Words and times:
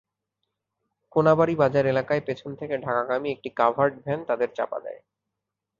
কোনাবাড়ী 1.11 1.53
বাজার 1.55 1.85
এলাকায় 1.85 2.23
পেছন 2.27 2.51
থেকে 2.55 2.75
ঢাকাগামী 2.77 3.29
একটি 3.31 3.49
কাভার্ড 3.55 3.93
ভ্যান 4.03 4.19
তাঁদের 4.25 4.49
চাপা 4.53 4.79
দেয়। 4.79 5.01